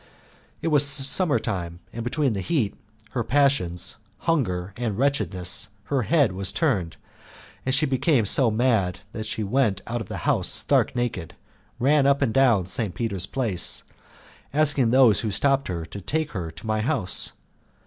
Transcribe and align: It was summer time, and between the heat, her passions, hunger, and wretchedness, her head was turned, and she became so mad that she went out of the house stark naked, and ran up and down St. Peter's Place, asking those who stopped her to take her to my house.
It 0.63 0.69
was 0.69 0.83
summer 0.83 1.37
time, 1.37 1.79
and 1.93 2.03
between 2.03 2.33
the 2.33 2.41
heat, 2.41 2.75
her 3.11 3.23
passions, 3.23 3.97
hunger, 4.21 4.73
and 4.75 4.97
wretchedness, 4.97 5.67
her 5.83 6.01
head 6.01 6.31
was 6.31 6.51
turned, 6.51 6.97
and 7.67 7.75
she 7.75 7.85
became 7.85 8.25
so 8.25 8.49
mad 8.49 9.01
that 9.11 9.27
she 9.27 9.43
went 9.43 9.83
out 9.85 10.01
of 10.01 10.07
the 10.07 10.17
house 10.25 10.49
stark 10.49 10.95
naked, 10.95 11.33
and 11.33 11.37
ran 11.85 12.07
up 12.07 12.23
and 12.23 12.33
down 12.33 12.65
St. 12.65 12.95
Peter's 12.95 13.27
Place, 13.27 13.83
asking 14.51 14.89
those 14.89 15.19
who 15.19 15.29
stopped 15.29 15.67
her 15.67 15.85
to 15.85 16.01
take 16.01 16.31
her 16.31 16.49
to 16.49 16.65
my 16.65 16.81
house. 16.81 17.33